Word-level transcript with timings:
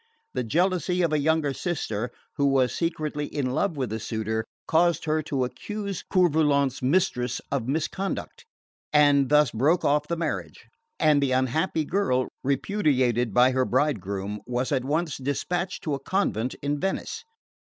The 0.33 0.43
jealousy 0.43 1.03
of 1.03 1.13
a 1.13 1.19
younger 1.19 1.53
sister, 1.53 2.11
who 2.37 2.47
was 2.47 2.73
secretly 2.73 3.27
in 3.27 3.51
love 3.51 3.77
with 3.77 3.91
the 3.91 3.99
suitor, 3.99 4.43
caused 4.67 5.05
her 5.05 5.21
to 5.21 5.43
accuse 5.43 6.01
Coeur 6.01 6.27
Volant's 6.27 6.81
mistress 6.81 7.39
of 7.51 7.67
misconduct 7.67 8.43
and 8.91 9.29
thus 9.29 9.51
broke 9.51 9.85
off 9.85 10.07
the 10.07 10.17
marriage; 10.17 10.65
and 10.99 11.21
the 11.21 11.33
unhappy 11.33 11.85
girl, 11.85 12.29
repudiated 12.43 13.31
by 13.31 13.51
her 13.51 13.63
bridegroom, 13.63 14.41
was 14.47 14.71
at 14.71 14.83
once 14.83 15.17
despatched 15.17 15.83
to 15.83 15.93
a 15.93 15.99
convent 15.99 16.55
in 16.63 16.79
Venice. 16.79 17.23